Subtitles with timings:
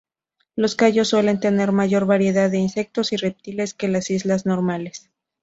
[0.55, 5.11] Los cayos suelen tener mayor variedad de insectos y reptiles que las islas normales.